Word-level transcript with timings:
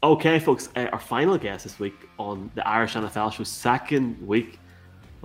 Okay, 0.00 0.38
folks, 0.38 0.68
uh, 0.76 0.86
our 0.92 1.00
final 1.00 1.36
guest 1.36 1.64
this 1.64 1.80
week 1.80 2.08
on 2.20 2.52
the 2.54 2.66
Irish 2.66 2.94
NFL 2.94 3.32
show, 3.32 3.42
second 3.42 4.24
week 4.24 4.60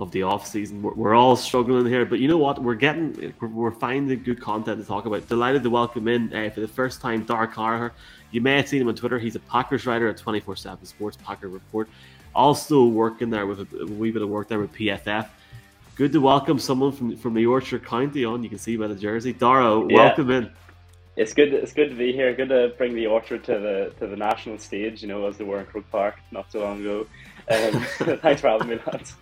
of 0.00 0.10
the 0.10 0.24
off 0.24 0.48
season. 0.48 0.82
We're, 0.82 0.94
we're 0.94 1.14
all 1.14 1.36
struggling 1.36 1.86
here, 1.86 2.04
but 2.04 2.18
you 2.18 2.26
know 2.26 2.38
what? 2.38 2.60
We're 2.60 2.74
getting, 2.74 3.32
we're, 3.40 3.46
we're 3.46 3.70
finding 3.70 4.20
good 4.24 4.40
content 4.40 4.80
to 4.80 4.84
talk 4.86 5.06
about. 5.06 5.28
Delighted 5.28 5.62
to 5.62 5.70
welcome 5.70 6.08
in 6.08 6.34
uh, 6.34 6.50
for 6.50 6.60
the 6.60 6.66
first 6.66 7.00
time 7.00 7.22
Dara 7.22 7.46
Carter. 7.46 7.92
You 8.32 8.40
may 8.40 8.56
have 8.56 8.66
seen 8.66 8.82
him 8.82 8.88
on 8.88 8.96
Twitter. 8.96 9.16
He's 9.16 9.36
a 9.36 9.40
Packers 9.40 9.86
writer 9.86 10.08
at 10.08 10.16
24 10.16 10.56
7 10.56 10.84
Sports 10.84 11.18
Packer 11.22 11.46
Report. 11.46 11.88
Also 12.34 12.84
working 12.84 13.30
there 13.30 13.46
with 13.46 13.60
a, 13.60 13.82
a, 13.82 13.86
wee 13.86 14.10
bit 14.10 14.22
of 14.22 14.28
work 14.28 14.48
there 14.48 14.58
with 14.58 14.72
PFF. 14.72 15.28
Good 15.94 16.10
to 16.10 16.20
welcome 16.20 16.58
someone 16.58 16.90
from, 16.90 17.16
from 17.16 17.34
the 17.34 17.46
Orchard 17.46 17.84
County 17.84 18.24
on. 18.24 18.42
You 18.42 18.48
can 18.48 18.58
see 18.58 18.76
by 18.76 18.88
the 18.88 18.96
jersey. 18.96 19.32
Dara, 19.32 19.86
yeah. 19.88 19.94
welcome 19.94 20.32
in. 20.32 20.50
It's 21.16 21.32
good. 21.32 21.54
It's 21.54 21.72
good 21.72 21.90
to 21.90 21.94
be 21.94 22.12
here. 22.12 22.34
Good 22.34 22.48
to 22.48 22.74
bring 22.76 22.94
the 22.94 23.06
Orchard 23.06 23.44
to 23.44 23.58
the 23.58 23.92
to 24.00 24.06
the 24.06 24.16
national 24.16 24.58
stage. 24.58 25.02
You 25.02 25.08
know, 25.08 25.26
as 25.26 25.36
they 25.36 25.44
were 25.44 25.60
in 25.60 25.66
Croke 25.66 25.90
Park 25.90 26.16
not 26.32 26.50
so 26.50 26.60
long 26.60 26.80
ago. 26.80 27.06
Um, 27.48 27.80
thanks 28.18 28.40
for 28.40 28.48
having 28.48 28.68
me, 28.68 28.78
lads. 28.86 29.14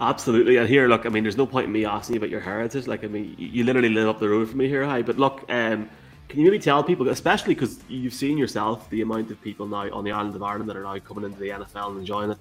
Absolutely. 0.00 0.56
And 0.56 0.68
here, 0.68 0.88
look, 0.88 1.06
I 1.06 1.08
mean, 1.08 1.22
there's 1.22 1.36
no 1.36 1.46
point 1.46 1.66
in 1.66 1.72
me 1.72 1.84
asking 1.84 2.14
you 2.14 2.18
about 2.18 2.30
your 2.30 2.40
heritage. 2.40 2.86
Like, 2.86 3.04
I 3.04 3.08
mean, 3.08 3.34
you 3.38 3.64
literally 3.64 3.88
live 3.88 4.08
up 4.08 4.20
the 4.20 4.28
road 4.28 4.48
from 4.48 4.58
me 4.58 4.68
here, 4.68 4.84
hi. 4.84 5.02
But 5.02 5.18
look, 5.18 5.44
um, 5.50 5.88
can 6.28 6.40
you 6.40 6.44
maybe 6.44 6.58
tell 6.58 6.82
people, 6.82 7.08
especially 7.08 7.54
because 7.54 7.80
you've 7.88 8.12
seen 8.12 8.36
yourself 8.36 8.88
the 8.90 9.00
amount 9.00 9.30
of 9.30 9.40
people 9.40 9.66
now 9.66 9.90
on 9.92 10.04
the 10.04 10.12
island 10.12 10.34
of 10.34 10.42
Ireland 10.42 10.68
that 10.68 10.76
are 10.76 10.82
now 10.82 10.98
coming 10.98 11.24
into 11.24 11.38
the 11.38 11.48
NFL 11.48 11.90
and 11.90 11.98
enjoying 12.00 12.32
it? 12.32 12.38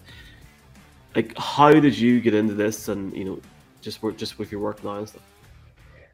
Like, 1.16 1.38
how 1.38 1.72
did 1.72 1.98
you 1.98 2.20
get 2.20 2.34
into 2.34 2.54
this, 2.54 2.90
and 2.90 3.16
you 3.16 3.24
know, 3.24 3.40
just 3.82 4.04
work 4.04 4.18
just 4.18 4.38
with 4.38 4.52
your 4.52 4.60
work 4.60 4.84
now 4.84 4.98
and 4.98 5.08
stuff? 5.08 5.22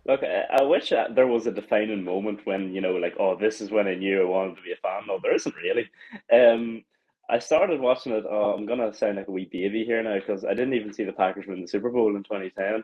Look, 0.05 0.21
I 0.23 0.63
wish 0.63 0.89
there 0.89 1.27
was 1.27 1.45
a 1.47 1.51
defining 1.51 2.03
moment 2.03 2.45
when 2.45 2.73
you 2.73 2.81
know, 2.81 2.93
like, 2.95 3.15
oh, 3.19 3.35
this 3.35 3.61
is 3.61 3.71
when 3.71 3.87
I 3.87 3.95
knew 3.95 4.21
I 4.21 4.25
wanted 4.25 4.55
to 4.55 4.61
be 4.63 4.71
a 4.71 4.75
fan. 4.77 5.03
No, 5.07 5.19
there 5.21 5.35
isn't 5.35 5.55
really. 5.55 5.89
Um, 6.33 6.83
I 7.29 7.39
started 7.39 7.79
watching 7.79 8.13
it. 8.13 8.25
Oh, 8.29 8.53
I'm 8.53 8.65
gonna 8.65 8.93
sound 8.93 9.17
like 9.17 9.27
a 9.27 9.31
wee 9.31 9.49
baby 9.51 9.85
here 9.85 10.01
now 10.01 10.15
because 10.15 10.43
I 10.43 10.55
didn't 10.55 10.73
even 10.73 10.91
see 10.93 11.03
the 11.03 11.13
Packers 11.13 11.45
win 11.47 11.61
the 11.61 11.67
Super 11.67 11.89
Bowl 11.89 12.15
in 12.15 12.23
2010. 12.23 12.83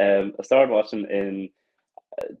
Um, 0.00 0.32
I 0.38 0.42
started 0.42 0.72
watching 0.72 1.06
in 1.10 1.50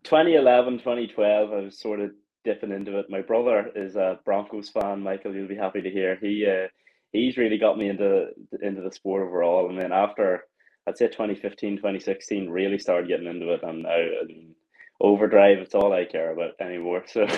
2011, 0.04 0.78
2012, 0.78 1.52
I 1.52 1.56
was 1.56 1.78
sort 1.78 2.00
of 2.00 2.10
dipping 2.44 2.72
into 2.72 2.98
it. 2.98 3.10
My 3.10 3.20
brother 3.22 3.70
is 3.74 3.96
a 3.96 4.20
Broncos 4.24 4.68
fan. 4.68 5.00
Michael, 5.00 5.34
you'll 5.34 5.48
be 5.48 5.56
happy 5.56 5.82
to 5.82 5.90
hear. 5.90 6.16
He 6.16 6.46
uh, 6.46 6.68
he's 7.12 7.36
really 7.36 7.58
got 7.58 7.78
me 7.78 7.88
into 7.88 8.28
into 8.62 8.82
the 8.82 8.92
sport 8.92 9.26
overall. 9.26 9.68
And 9.68 9.80
then 9.80 9.92
after 9.92 10.44
I'd 10.86 10.98
say 10.98 11.06
2015, 11.06 11.76
2016, 11.76 12.50
really 12.50 12.78
started 12.78 13.08
getting 13.08 13.26
into 13.26 13.52
it. 13.52 13.62
And 13.62 13.82
now 13.82 13.90
I 13.90 14.24
mean, 14.26 14.54
overdrive, 15.00 15.58
it's 15.58 15.74
all 15.74 15.92
I 15.92 16.04
care 16.04 16.32
about 16.32 16.60
anymore. 16.60 17.04
So. 17.06 17.26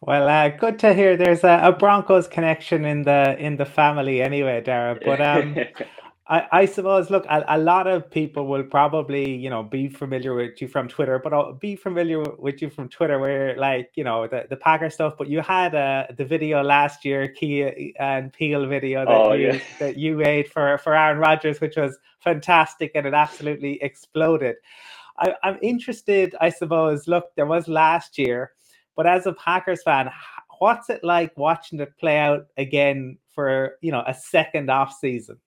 Well, 0.00 0.28
uh, 0.28 0.50
good 0.50 0.78
to 0.80 0.94
hear. 0.94 1.16
There's 1.16 1.42
a, 1.42 1.60
a, 1.64 1.72
Broncos 1.72 2.28
connection 2.28 2.84
in 2.84 3.02
the 3.02 3.36
in 3.36 3.56
the 3.56 3.64
family, 3.64 4.22
anyway, 4.22 4.60
Dara. 4.60 4.96
But 5.04 5.20
um, 5.20 5.56
I, 6.30 6.46
I 6.52 6.66
suppose, 6.66 7.08
look, 7.08 7.24
a, 7.26 7.42
a, 7.48 7.56
lot 7.56 7.86
of 7.86 8.10
people 8.10 8.46
will 8.46 8.62
probably, 8.62 9.34
you 9.34 9.48
know, 9.48 9.62
be 9.62 9.88
familiar 9.88 10.34
with 10.34 10.60
you 10.60 10.68
from 10.68 10.86
Twitter, 10.86 11.18
but 11.18 11.32
I'll 11.32 11.54
be 11.54 11.74
familiar 11.74 12.22
with 12.38 12.60
you 12.60 12.68
from 12.68 12.90
Twitter, 12.90 13.18
where 13.18 13.56
like, 13.56 13.92
you 13.94 14.04
know, 14.04 14.26
the, 14.26 14.44
the 14.50 14.56
Packer 14.56 14.90
stuff. 14.90 15.14
But 15.16 15.28
you 15.28 15.40
had 15.40 15.74
uh, 15.74 16.08
the 16.18 16.26
video 16.26 16.62
last 16.62 17.02
year, 17.02 17.28
Key 17.28 17.94
and 17.98 18.30
Peele 18.30 18.66
video 18.66 19.06
that 19.06 19.10
oh, 19.10 19.32
you 19.32 19.52
yeah. 19.52 19.60
that 19.78 19.96
you 19.96 20.16
made 20.16 20.52
for 20.52 20.76
for 20.78 20.94
Aaron 20.94 21.18
Rodgers, 21.18 21.62
which 21.62 21.76
was 21.76 21.96
fantastic 22.20 22.92
and 22.94 23.06
it 23.06 23.14
absolutely 23.14 23.82
exploded. 23.82 24.56
I, 25.18 25.34
I'm 25.42 25.58
interested, 25.62 26.34
I 26.42 26.50
suppose. 26.50 27.08
Look, 27.08 27.34
there 27.36 27.46
was 27.46 27.68
last 27.68 28.18
year, 28.18 28.52
but 28.96 29.06
as 29.06 29.24
a 29.26 29.32
Packers 29.32 29.82
fan, 29.82 30.10
what's 30.58 30.90
it 30.90 31.02
like 31.02 31.34
watching 31.38 31.80
it 31.80 31.96
play 31.96 32.18
out 32.18 32.48
again 32.58 33.16
for 33.32 33.78
you 33.80 33.92
know 33.92 34.04
a 34.06 34.12
second 34.12 34.68
off 34.68 34.92
season? 34.92 35.38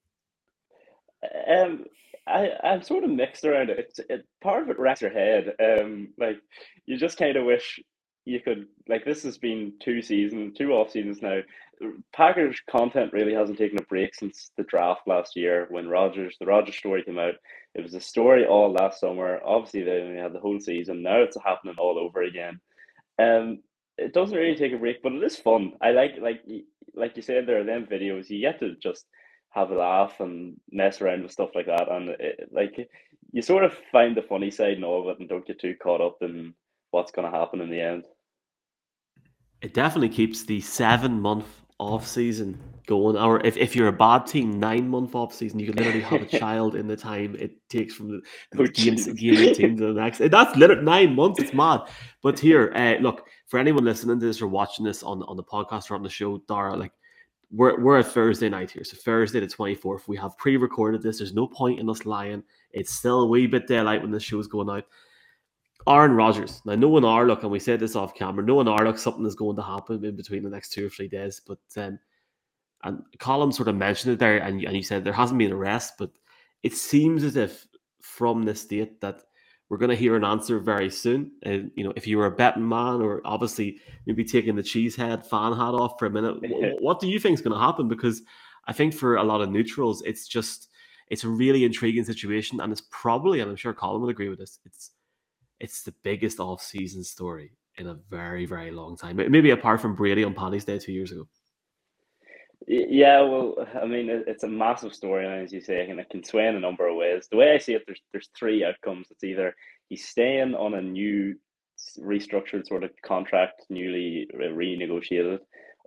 Um, 1.48 1.86
I 2.28 2.52
I'm 2.64 2.82
sort 2.82 3.04
of 3.04 3.10
mixed 3.10 3.46
around 3.46 3.70
it. 3.70 3.80
It's 3.80 4.00
it, 4.00 4.26
part 4.42 4.64
of 4.64 4.70
it 4.70 4.80
wrecks 4.80 5.02
your 5.02 5.12
head. 5.12 5.54
Um, 5.60 6.10
like 6.18 6.38
you 6.86 6.98
just 6.98 7.18
kind 7.18 7.36
of 7.36 7.46
wish 7.46 7.80
you 8.26 8.40
could 8.40 8.68
like 8.88 9.06
this 9.06 9.24
has 9.24 9.38
been 9.38 9.74
two 9.82 10.02
seasons, 10.02 10.58
two 10.58 10.72
off 10.72 10.92
seasons 10.92 11.22
now. 11.22 11.40
Packers 12.14 12.62
content 12.70 13.12
really 13.12 13.34
hasn't 13.34 13.58
taken 13.58 13.80
a 13.80 13.86
break 13.86 14.14
since 14.14 14.52
the 14.56 14.64
draft 14.64 15.02
last 15.08 15.36
year 15.36 15.66
when 15.72 15.90
Rodgers 15.90 16.38
the 16.40 16.46
Rodgers 16.46 16.78
story 16.78 17.04
came 17.04 17.18
out. 17.18 17.36
It 17.74 17.82
was 17.82 17.96
a 17.96 18.02
story 18.02 18.46
all 18.46 18.72
last 18.72 19.00
summer. 19.00 19.40
Obviously, 19.44 19.84
they 19.84 20.02
only 20.02 20.20
had 20.20 20.34
the 20.34 20.40
whole 20.40 20.60
season. 20.60 21.02
Now 21.02 21.22
it's 21.22 21.38
happening 21.44 21.76
all 21.80 21.98
over 21.98 22.22
again. 22.22 22.60
Um, 23.18 23.60
it 23.98 24.14
doesn't 24.14 24.38
really 24.38 24.56
take 24.56 24.74
a 24.74 24.78
break, 24.78 25.02
but 25.02 25.14
it 25.14 25.24
is 25.24 25.38
fun. 25.38 25.74
I 25.82 25.92
like 25.92 26.14
like 26.22 26.44
like 26.94 27.16
you 27.16 27.24
said 27.24 27.48
there 27.48 27.62
are 27.62 27.64
them 27.64 27.88
videos. 27.90 28.30
You 28.30 28.42
get 28.42 28.60
to 28.60 28.76
just 28.76 29.06
have 29.52 29.72
a 29.72 29.76
laugh 29.76 30.20
and 30.20 30.60
mess 30.72 31.02
around 31.02 31.24
with 31.24 31.32
stuff 31.32 31.52
like 31.54 31.66
that. 31.68 31.90
And 31.90 32.10
it, 32.10 32.50
like 32.52 32.90
you 33.32 33.42
sort 33.42 33.64
of 33.64 33.74
find 33.92 34.16
the 34.16 34.22
funny 34.22 34.50
side 34.50 34.74
and 34.74 34.86
all 34.86 35.02
of 35.02 35.08
it, 35.14 35.20
and 35.20 35.30
don't 35.30 35.46
get 35.46 35.60
too 35.60 35.76
caught 35.82 36.02
up 36.02 36.18
in 36.22 36.54
what's 36.92 37.12
going 37.12 37.30
to 37.30 37.38
happen 37.38 37.62
in 37.62 37.70
the 37.70 37.82
end. 37.82 38.06
It 39.62 39.74
definitely 39.74 40.10
keeps 40.10 40.44
the 40.44 40.60
seven 40.62 41.20
month 41.20 41.46
off 41.78 42.08
season 42.08 42.60
going. 42.88 43.18
Or 43.18 43.46
if, 43.46 43.58
if 43.58 43.76
you're 43.76 43.88
a 43.88 43.94
bad 43.94 44.26
team, 44.26 44.60
nine 44.60 44.88
month 44.88 45.16
off 45.16 45.34
season, 45.34 45.60
you 45.60 45.68
can 45.68 45.76
literally 45.76 46.02
have 46.02 46.22
a 46.22 46.26
child 46.40 46.76
in 46.76 46.88
the 46.88 46.96
time 46.96 47.36
it 47.38 47.52
takes 47.70 47.94
from 47.94 48.10
the, 48.10 48.22
the 48.52 48.64
oh, 48.64 48.68
game, 48.68 48.96
game 48.96 49.56
team 49.56 49.78
to 49.78 49.94
the 49.94 50.02
next. 50.02 50.20
That's 50.20 50.56
literally 50.56 50.84
nine 50.84 51.16
months. 51.16 51.42
It's 51.42 51.54
mad. 51.54 51.82
But 52.24 52.40
here, 52.40 52.72
uh, 52.76 53.02
look 53.02 53.28
for 53.48 53.60
anyone 53.60 53.84
listening 53.84 54.20
to 54.20 54.26
this 54.26 54.42
or 54.42 54.48
watching 54.48 54.86
this 54.86 55.04
on 55.04 55.24
on 55.24 55.38
the 55.38 55.44
podcast 55.44 55.92
or 55.92 55.96
on 55.96 56.04
the 56.04 56.10
show, 56.10 56.38
Dara, 56.48 56.76
like 56.76 56.94
we're, 57.52 57.80
we're 57.82 58.00
at 58.00 58.08
Thursday 58.08 58.50
night 58.50 58.72
here. 58.72 58.84
So 58.84 58.98
Thursday 58.98 59.40
the 59.40 59.48
24th. 59.48 60.08
We 60.08 60.18
have 60.18 60.38
pre-recorded 60.38 61.02
this. 61.02 61.18
There's 61.18 61.34
no 61.34 61.48
point 61.48 61.80
in 61.80 61.90
us 61.90 62.06
lying. 62.06 62.44
It's 62.72 62.94
still 62.94 63.22
a 63.22 63.28
wee 63.28 63.48
bit 63.48 63.68
daylight 63.68 64.02
when 64.02 64.12
the 64.12 64.20
show's 64.20 64.48
going 64.48 64.70
out. 64.70 64.86
Aaron 65.88 66.14
Rodgers. 66.14 66.62
Now, 66.66 66.74
are 66.74 67.26
look, 67.26 67.44
and 67.44 67.52
we 67.52 67.60
said 67.60 67.80
this 67.80 67.96
off 67.96 68.16
camera. 68.16 68.46
No 68.46 68.56
one 68.56 68.68
are 68.68 68.86
look, 68.86 68.98
something 68.98 69.26
is 69.26 69.36
going 69.36 69.56
to 69.56 69.64
happen 69.64 70.04
in 70.06 70.16
between 70.16 70.44
the 70.44 70.50
next 70.50 70.70
two 70.70 70.86
or 70.86 70.90
three 70.90 71.08
days. 71.08 71.42
But 71.46 71.60
um, 71.78 72.00
and 72.84 73.04
Colin 73.20 73.52
sort 73.52 73.68
of 73.68 73.76
mentioned 73.76 74.14
it 74.14 74.20
there, 74.20 74.38
and 74.38 74.64
and 74.64 74.76
you 74.76 74.84
said 74.84 75.04
there 75.04 75.14
hasn't 75.14 75.40
been 75.40 75.52
a 75.52 75.56
rest, 75.56 75.96
but 75.98 76.12
it 76.64 76.74
seems 76.74 77.24
as 77.24 77.36
if 77.36 77.66
from 78.02 78.44
this 78.44 78.66
date 78.66 79.02
that 79.02 79.24
we're 79.72 79.78
going 79.78 79.90
to 79.90 79.96
hear 79.96 80.18
an 80.18 80.26
answer 80.26 80.60
very 80.60 80.90
soon. 80.90 81.32
And 81.44 81.72
you 81.76 81.86
know, 81.86 81.94
if 81.96 82.06
you 82.06 82.18
were 82.18 82.26
a 82.26 82.32
betting 82.32 82.68
man, 82.68 83.02
or 83.02 83.22
obviously 83.24 83.80
maybe 84.06 84.26
taking 84.26 84.58
the 84.58 84.62
cheesehead 84.62 85.26
fan 85.26 85.54
hat 85.54 85.74
off 85.74 85.98
for 85.98 86.08
a 86.08 86.10
minute, 86.10 86.36
what 86.82 87.00
do 87.00 87.08
you 87.08 87.22
think 87.22 87.36
is 87.36 87.42
going 87.42 87.54
to 87.54 87.66
happen? 87.66 87.88
Because 87.88 88.22
I 88.68 88.74
think 88.74 88.94
for 88.94 89.16
a 89.16 89.24
lot 89.24 89.40
of 89.40 89.50
neutrals, 89.50 90.02
it's 90.02 90.28
just 90.28 90.68
it's 91.08 91.24
a 91.24 91.30
really 91.30 91.64
intriguing 91.64 92.04
situation, 92.04 92.60
and 92.60 92.70
it's 92.74 92.84
probably, 92.92 93.40
and 93.40 93.50
I'm 93.50 93.56
sure 93.56 93.74
Colin 93.74 94.02
would 94.02 94.12
agree 94.12 94.28
with 94.28 94.40
this, 94.40 94.60
it's 94.66 94.92
it's 95.62 95.84
the 95.84 95.94
biggest 96.04 96.42
off-season 96.42 97.06
story 97.06 97.54
in 97.78 97.88
a 97.88 97.94
very 98.10 98.46
very 98.46 98.72
long 98.72 98.98
time. 98.98 99.16
Maybe 99.16 99.52
apart 99.52 99.80
from 99.80 99.96
Brady 99.96 100.26
on 100.26 100.34
Paddy's 100.34 100.66
Day 100.66 100.80
two 100.80 100.92
years 100.92 101.14
ago. 101.14 101.30
Yeah, 102.68 103.22
well, 103.22 103.68
I 103.82 103.86
mean, 103.86 104.10
it's 104.28 104.44
a 104.44 104.48
massive 104.48 104.92
storyline, 104.92 105.44
as 105.44 105.52
you 105.52 105.62
say, 105.62 105.90
and 105.90 106.00
it 106.00 106.10
can 106.10 106.24
sway 106.24 106.48
in 106.48 106.56
a 106.56 106.60
number 106.60 106.88
of 106.88 106.96
ways. 106.96 107.28
The 107.30 107.38
way 107.38 107.54
I 107.54 107.58
see 107.58 107.74
it, 107.74 107.84
there's 107.88 108.02
there's 108.12 108.30
three 108.38 108.64
outcomes. 108.64 109.08
It's 109.10 109.24
either 109.24 109.56
he's 109.90 110.08
staying 110.08 110.54
on 110.54 110.76
a 110.76 110.82
new 110.82 111.36
restructured 112.00 112.68
sort 112.68 112.84
of 112.84 112.92
contract, 113.04 113.64
newly 113.70 114.30
renegotiated, 114.36 115.40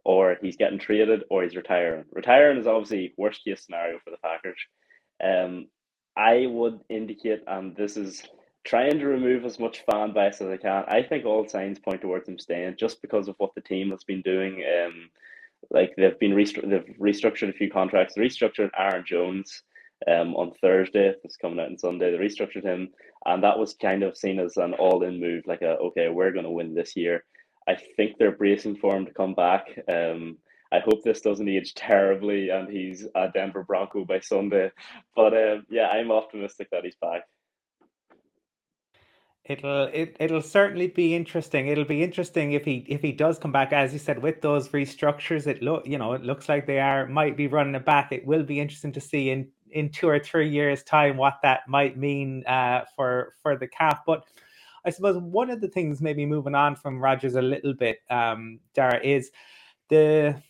or 0.05 0.37
he's 0.43 0.57
getting 0.57 0.79
traded, 0.81 1.23
or 1.31 1.45
he's 1.45 1.57
retiring. 1.57 2.05
Retiring 2.13 2.59
is 2.59 2.67
obviously 2.67 3.15
worst 3.17 3.45
case 3.45 3.65
scenario 3.65 3.99
for 4.05 4.11
the 4.11 4.19
Packers. 4.19 4.59
Um, 5.23 5.69
I 6.17 6.47
would 6.47 6.81
indicate, 6.91 7.43
and 7.47 7.77
this 7.77 7.97
is 7.97 8.23
trying 8.65 8.99
to 8.99 9.07
remove 9.07 9.45
as 9.45 9.61
much 9.61 9.85
fan 9.91 10.13
bias 10.13 10.41
as 10.41 10.49
I 10.49 10.57
can. 10.57 10.85
I 10.89 11.03
think 11.03 11.25
all 11.25 11.49
signs 11.49 11.79
point 11.79 12.01
towards 12.03 12.29
him 12.29 12.39
staying, 12.39 12.77
just 12.79 13.01
because 13.01 13.29
of 13.29 13.37
what 13.39 13.55
the 13.55 13.61
team 13.63 13.91
has 13.91 14.03
been 14.05 14.23
doing. 14.23 14.65
Um, 14.65 15.11
like 15.71 15.95
they've 15.97 16.19
been 16.19 16.33
restru- 16.33 16.69
they've 16.69 16.97
restructured 16.99 17.51
a 17.51 17.53
few 17.53 17.71
contracts. 17.71 18.15
They 18.15 18.23
restructured 18.23 18.71
Aaron 18.77 19.05
Jones 19.07 19.63
um, 20.09 20.35
on 20.37 20.53
Thursday. 20.61 21.15
It's 21.25 21.37
coming 21.37 21.61
out 21.61 21.69
on 21.69 21.79
Sunday. 21.79 22.11
They 22.11 22.19
restructured 22.19 22.65
him, 22.65 22.91
and 23.27 23.43
that 23.43 23.59
was 23.59 23.75
kind 23.75 24.03
of 24.03 24.17
seen 24.17 24.39
as 24.41 24.57
an 24.57 24.75
all-in 24.75 25.21
move. 25.21 25.45
Like, 25.47 25.63
a, 25.63 25.77
okay, 25.77 26.09
we're 26.09 26.33
going 26.33 26.45
to 26.45 26.51
win 26.51 26.75
this 26.75 26.97
year. 26.97 27.25
I 27.69 27.77
think 27.97 28.19
they're 28.19 28.37
bracing 28.37 28.77
for 28.77 28.97
him 28.97 29.07
to 29.07 29.15
come 29.15 29.35
back. 29.35 29.67
Um, 29.91 30.39
I 30.73 30.81
hope 30.81 31.03
this 31.03 31.21
doesn't 31.21 31.49
age 31.49 31.75
terribly, 31.77 32.51
and 32.51 32.69
he's 32.69 33.07
a 33.15 33.29
Denver 33.33 33.65
Bronco 33.65 34.05
by 34.05 34.21
Sunday. 34.21 34.71
But 35.17 35.33
um, 35.35 35.67
yeah, 35.71 35.89
I'm 35.89 36.13
optimistic 36.13 36.69
that 36.71 36.85
he's 36.85 36.97
back. 37.01 37.23
It'll 39.47 39.85
it, 39.93 40.17
it'll 40.21 40.41
certainly 40.41 40.89
be 40.89 41.15
interesting. 41.15 41.69
It'll 41.69 41.85
be 41.85 42.03
interesting 42.03 42.53
if 42.53 42.65
he 42.65 42.87
if 42.89 43.03
he 43.03 43.13
does 43.13 43.39
come 43.39 43.53
back, 43.53 43.73
as 43.75 43.93
you 43.93 43.99
said, 43.99 44.23
with 44.23 44.41
those 44.41 44.71
restructures. 44.71 45.47
It 45.47 45.63
look 45.63 45.87
you 45.87 45.99
know 45.99 46.15
it 46.15 46.23
looks 46.23 46.49
like 46.49 46.67
they 46.67 46.81
are 46.81 47.07
might 47.07 47.37
be 47.37 47.47
running 47.47 47.75
it 47.75 47.85
back. 47.85 48.11
It 48.11 48.25
will 48.25 48.43
be 48.43 48.59
interesting 48.59 48.93
to 48.93 49.01
see 49.03 49.31
in 49.31 49.49
in 49.71 49.91
two 49.91 50.09
or 50.09 50.19
three 50.19 50.49
years' 50.49 50.83
time 50.83 51.19
what 51.19 51.41
that 51.43 51.69
might 51.69 51.99
mean 51.99 52.43
uh, 52.47 52.85
for 52.97 53.35
for 53.43 53.57
the 53.57 53.69
calf. 53.69 54.01
But 54.07 54.25
I 54.87 54.91
suppose 54.91 55.19
one 55.19 55.51
of 55.51 55.61
the 55.61 55.69
things, 55.69 56.01
maybe 56.01 56.25
moving 56.25 56.55
on 56.55 56.75
from 56.77 56.99
Rodgers 56.99 57.35
a 57.35 57.43
little 57.43 57.75
bit, 57.75 57.99
um, 58.11 58.61
Dara, 58.75 58.99
is 59.03 59.31
the 59.91 60.41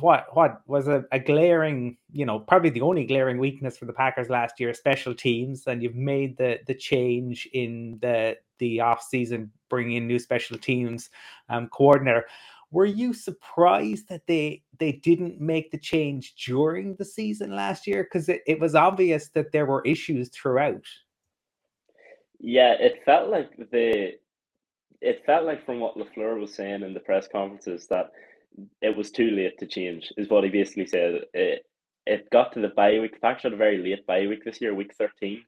what 0.00 0.26
what 0.34 0.62
was 0.66 0.88
a, 0.88 1.04
a, 1.12 1.18
glaring, 1.18 1.96
you 2.12 2.26
know, 2.26 2.38
probably 2.38 2.70
the 2.70 2.80
only 2.80 3.04
glaring 3.04 3.38
weakness 3.38 3.78
for 3.78 3.84
the 3.84 3.92
Packers 3.92 4.28
last 4.28 4.60
year, 4.60 4.72
special 4.74 5.14
teams, 5.14 5.66
and 5.66 5.82
you've 5.82 5.94
made 5.94 6.36
the 6.36 6.58
the 6.66 6.74
change 6.74 7.48
in 7.52 7.98
the 8.00 8.36
the 8.58 8.80
off 8.80 9.02
season, 9.02 9.50
bringing 9.68 9.96
in 9.96 10.06
new 10.06 10.18
special 10.18 10.58
teams 10.58 11.10
um, 11.48 11.68
coordinator. 11.68 12.26
Were 12.70 12.86
you 12.86 13.12
surprised 13.12 14.08
that 14.08 14.26
they 14.26 14.62
they 14.78 14.92
didn't 14.92 15.40
make 15.40 15.70
the 15.70 15.78
change 15.78 16.34
during 16.34 16.96
the 16.96 17.04
season 17.04 17.54
last 17.54 17.86
year? 17.86 18.04
Because 18.04 18.28
it, 18.28 18.42
it 18.46 18.60
was 18.60 18.74
obvious 18.74 19.28
that 19.30 19.52
there 19.52 19.66
were 19.66 19.82
issues 19.84 20.28
throughout. 20.30 20.84
Yeah, 22.38 22.74
it 22.78 23.02
felt 23.04 23.30
like 23.30 23.56
the 23.70 24.14
it 25.00 25.22
felt 25.24 25.44
like 25.44 25.64
from 25.64 25.80
what 25.80 25.96
LaFleur 25.96 26.40
was 26.40 26.54
saying 26.54 26.82
in 26.82 26.94
the 26.94 27.00
press 27.00 27.28
conferences 27.28 27.86
that 27.88 28.12
it 28.82 28.96
was 28.96 29.10
too 29.10 29.30
late 29.30 29.58
to 29.58 29.66
change, 29.66 30.12
is 30.16 30.28
what 30.28 30.44
he 30.44 30.50
basically 30.50 30.86
said. 30.86 31.22
It, 31.34 31.66
it 32.06 32.30
got 32.30 32.52
to 32.52 32.60
the 32.60 32.68
bye 32.68 32.98
week. 33.00 33.20
The 33.20 33.26
had 33.26 33.52
a 33.52 33.56
very 33.56 33.78
late 33.78 34.06
bye 34.06 34.26
week 34.26 34.44
this 34.44 34.60
year, 34.60 34.74
week 34.74 34.94
13. 34.96 35.44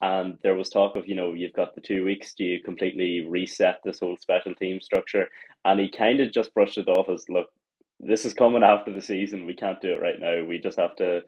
And 0.00 0.38
there 0.42 0.54
was 0.54 0.70
talk 0.70 0.96
of, 0.96 1.08
you 1.08 1.14
know, 1.16 1.32
you've 1.32 1.54
got 1.54 1.74
the 1.74 1.80
two 1.80 2.04
weeks, 2.04 2.34
do 2.34 2.44
you 2.44 2.62
completely 2.62 3.26
reset 3.26 3.80
this 3.84 4.00
whole 4.00 4.16
special 4.18 4.54
team 4.54 4.80
structure? 4.80 5.28
And 5.64 5.80
he 5.80 5.88
kind 5.90 6.20
of 6.20 6.32
just 6.32 6.54
brushed 6.54 6.78
it 6.78 6.88
off 6.88 7.08
as, 7.08 7.28
look, 7.28 7.48
this 8.00 8.24
is 8.24 8.34
coming 8.34 8.62
after 8.62 8.92
the 8.92 9.02
season. 9.02 9.46
We 9.46 9.54
can't 9.54 9.80
do 9.80 9.92
it 9.92 10.00
right 10.00 10.20
now. 10.20 10.44
We 10.44 10.58
just 10.58 10.78
have 10.78 10.94
to 10.96 11.22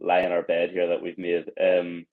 lie 0.00 0.20
in 0.20 0.32
our 0.32 0.42
bed 0.42 0.70
here 0.70 0.88
that 0.88 1.02
we've 1.02 1.18
made. 1.18 1.50
Um, 1.60 2.06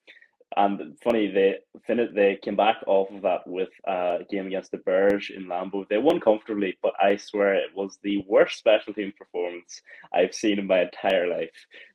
and 0.58 0.98
funny, 1.04 1.32
they 1.32 1.56
finished, 1.86 2.14
they 2.16 2.38
came 2.42 2.56
back 2.56 2.78
off 2.88 3.10
of 3.12 3.22
that 3.24 3.48
with 3.48 3.70
a 3.88 4.20
game 4.30 4.48
against 4.48 4.72
the 4.72 4.78
Bears 4.78 5.32
in 5.36 5.46
Lambeau. 5.46 5.88
They 5.88 5.98
won 5.98 6.20
comfortably, 6.20 6.78
but 6.82 6.94
I 7.02 7.18
swear 7.18 7.54
it 7.56 7.76
was 7.76 8.00
the 8.04 8.24
worst 8.28 8.58
special 8.58 8.94
team 8.94 9.14
performance 9.18 9.82
I've 10.14 10.34
seen 10.34 10.60
in 10.60 10.68
my 10.68 10.82
entire 10.82 11.28
life. 11.28 11.50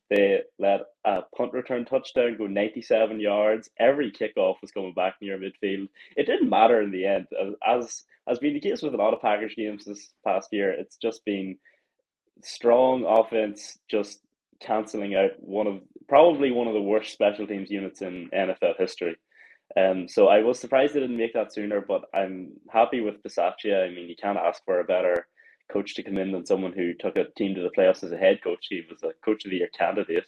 They 0.09 0.41
let 0.57 0.81
a 1.05 1.21
punt 1.37 1.53
return 1.53 1.85
touchdown 1.85 2.37
go 2.37 2.47
97 2.47 3.19
yards. 3.19 3.69
Every 3.79 4.11
kickoff 4.11 4.55
was 4.61 4.71
coming 4.71 4.93
back 4.93 5.15
near 5.21 5.37
midfield. 5.37 5.87
It 6.17 6.25
didn't 6.25 6.49
matter 6.49 6.81
in 6.81 6.91
the 6.91 7.05
end. 7.05 7.27
As 7.65 8.03
has 8.27 8.39
been 8.39 8.53
the 8.53 8.59
case 8.59 8.81
with 8.81 8.93
a 8.93 8.97
lot 8.97 9.13
of 9.13 9.21
Packers 9.21 9.53
games 9.55 9.85
this 9.85 10.09
past 10.25 10.49
year, 10.51 10.71
it's 10.71 10.97
just 10.97 11.23
been 11.25 11.57
strong 12.41 13.05
offense 13.05 13.77
just 13.89 14.21
cancelling 14.61 15.15
out 15.15 15.31
one 15.39 15.67
of 15.67 15.81
probably 16.07 16.51
one 16.51 16.67
of 16.67 16.73
the 16.73 16.81
worst 16.81 17.13
special 17.13 17.47
teams 17.47 17.69
units 17.71 18.01
in 18.01 18.29
NFL 18.33 18.77
history. 18.77 19.15
Um, 19.77 20.07
so 20.07 20.27
I 20.27 20.41
was 20.41 20.59
surprised 20.59 20.93
they 20.93 20.99
didn't 20.99 21.17
make 21.17 21.33
that 21.33 21.53
sooner, 21.53 21.81
but 21.81 22.05
I'm 22.13 22.53
happy 22.71 23.01
with 23.01 23.21
Bisaccia. 23.23 23.85
I 23.85 23.89
mean, 23.93 24.09
you 24.09 24.15
can't 24.15 24.37
ask 24.37 24.63
for 24.65 24.79
a 24.79 24.83
better 24.85 25.27
coach 25.71 25.93
to 25.95 26.03
come 26.03 26.17
in 26.17 26.31
than 26.31 26.45
someone 26.45 26.73
who 26.73 26.93
took 26.95 27.17
a 27.17 27.25
team 27.37 27.53
to 27.55 27.61
the 27.61 27.69
playoffs 27.77 28.03
as 28.03 28.11
a 28.11 28.17
head 28.17 28.41
coach. 28.43 28.65
He 28.69 28.81
was 28.89 29.03
a 29.03 29.13
coach 29.23 29.45
of 29.45 29.51
the 29.51 29.57
year 29.57 29.69
candidate. 29.77 30.25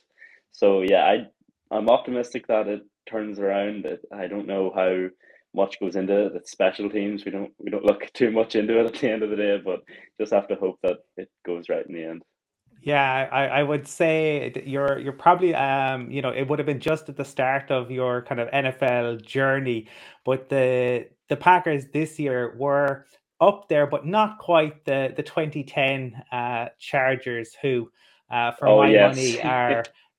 So 0.51 0.83
yeah, 0.83 1.03
I 1.05 1.27
I'm 1.75 1.89
optimistic 1.89 2.47
that 2.47 2.67
it 2.67 2.81
turns 3.09 3.39
around. 3.39 3.87
I 4.13 4.27
don't 4.27 4.47
know 4.47 4.71
how 4.75 5.07
much 5.53 5.79
goes 5.79 5.95
into 5.95 6.27
it. 6.27 6.33
It's 6.35 6.51
special 6.51 6.89
teams. 6.89 7.25
We 7.25 7.31
don't 7.31 7.51
we 7.57 7.71
don't 7.71 7.85
look 7.85 8.11
too 8.13 8.31
much 8.31 8.55
into 8.55 8.79
it 8.79 8.85
at 8.85 8.93
the 8.93 9.09
end 9.09 9.23
of 9.23 9.29
the 9.29 9.35
day, 9.35 9.59
but 9.63 9.81
just 10.19 10.33
have 10.33 10.47
to 10.49 10.55
hope 10.55 10.79
that 10.83 10.97
it 11.17 11.29
goes 11.45 11.69
right 11.69 11.85
in 11.85 11.93
the 11.93 12.03
end. 12.05 12.23
Yeah, 12.81 13.29
I, 13.31 13.45
I 13.45 13.63
would 13.63 13.87
say 13.87 14.51
you're 14.65 14.97
you're 14.97 15.13
probably 15.13 15.53
um 15.53 16.09
you 16.09 16.21
know 16.21 16.29
it 16.29 16.47
would 16.47 16.57
have 16.57 16.65
been 16.65 16.79
just 16.79 17.09
at 17.09 17.15
the 17.15 17.25
start 17.25 17.69
of 17.69 17.91
your 17.91 18.23
kind 18.23 18.41
of 18.41 18.49
NFL 18.49 19.23
journey, 19.23 19.87
but 20.25 20.49
the 20.49 21.07
the 21.29 21.37
Packers 21.37 21.85
this 21.93 22.17
year 22.19 22.55
were 22.57 23.05
up 23.39 23.67
there, 23.69 23.85
but 23.85 24.05
not 24.05 24.39
quite 24.39 24.83
the 24.85 25.13
the 25.15 25.23
2010 25.23 26.23
uh, 26.31 26.69
Chargers, 26.79 27.55
who 27.61 27.91
uh, 28.31 28.51
for 28.53 28.67
oh, 28.67 28.77
my 28.79 28.89
yes. 28.89 29.15
money 29.15 29.41
are 29.41 29.83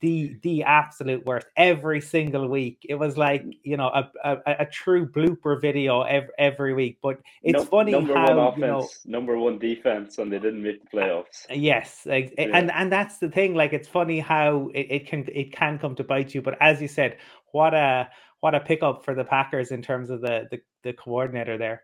the 0.00 0.36
the 0.42 0.62
absolute 0.62 1.24
worst 1.24 1.46
every 1.56 2.00
single 2.00 2.48
week. 2.48 2.84
It 2.88 2.96
was 2.96 3.16
like 3.16 3.44
you 3.62 3.76
know 3.76 3.88
a 3.88 4.10
a, 4.24 4.38
a 4.60 4.66
true 4.66 5.06
blooper 5.06 5.60
video 5.60 6.02
every, 6.02 6.30
every 6.38 6.74
week. 6.74 6.98
But 7.02 7.20
it's 7.42 7.58
no, 7.58 7.64
funny 7.64 7.92
number 7.92 8.14
how 8.14 8.36
one 8.36 8.46
offense, 8.46 8.60
you 9.04 9.10
know, 9.10 9.18
number 9.18 9.38
one 9.38 9.58
defense, 9.58 10.18
and 10.18 10.32
they 10.32 10.38
didn't 10.38 10.62
make 10.62 10.82
the 10.82 10.96
playoffs. 10.96 11.46
Yes, 11.50 12.02
yeah. 12.06 12.20
and 12.38 12.70
and 12.70 12.92
that's 12.92 13.18
the 13.18 13.28
thing. 13.28 13.54
Like 13.54 13.72
it's 13.72 13.88
funny 13.88 14.20
how 14.20 14.70
it, 14.74 14.86
it 14.90 15.06
can 15.06 15.26
it 15.32 15.52
can 15.52 15.78
come 15.78 15.94
to 15.96 16.04
bite 16.04 16.34
you. 16.34 16.42
But 16.42 16.56
as 16.60 16.80
you 16.80 16.88
said, 16.88 17.18
what 17.52 17.74
a 17.74 18.08
what 18.40 18.54
a 18.54 18.60
pickup 18.60 19.04
for 19.04 19.14
the 19.14 19.24
Packers 19.24 19.70
in 19.70 19.82
terms 19.82 20.10
of 20.10 20.20
the 20.20 20.46
the, 20.50 20.60
the 20.82 20.92
coordinator 20.92 21.58
there. 21.58 21.82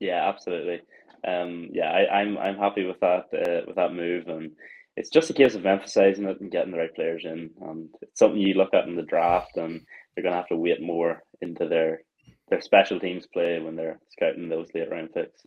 Yeah, 0.00 0.28
absolutely. 0.28 0.80
Um, 1.26 1.70
yeah, 1.72 1.90
I, 1.90 2.20
I'm 2.20 2.38
I'm 2.38 2.56
happy 2.56 2.84
with 2.86 3.00
that 3.00 3.26
uh, 3.32 3.62
with 3.66 3.76
that 3.76 3.92
move 3.92 4.28
and 4.28 4.52
it's 4.98 5.10
just 5.10 5.30
a 5.30 5.34
case 5.34 5.54
of 5.54 5.64
emphasizing 5.64 6.24
it 6.24 6.40
and 6.40 6.50
getting 6.50 6.72
the 6.72 6.78
right 6.78 6.94
players 6.94 7.24
in. 7.24 7.50
And 7.62 7.88
it's 8.02 8.18
something 8.18 8.40
you 8.40 8.54
look 8.54 8.74
at 8.74 8.88
in 8.88 8.96
the 8.96 9.02
draft, 9.02 9.56
and 9.56 9.80
they're 10.14 10.24
going 10.24 10.32
to 10.32 10.38
have 10.38 10.48
to 10.48 10.56
wait 10.56 10.82
more 10.82 11.22
into 11.40 11.68
their 11.68 12.02
their 12.50 12.60
special 12.60 12.98
teams 12.98 13.26
play 13.26 13.60
when 13.60 13.76
they're 13.76 14.00
scouting 14.10 14.48
those 14.48 14.68
late 14.74 14.90
round 14.90 15.12
picks. 15.12 15.42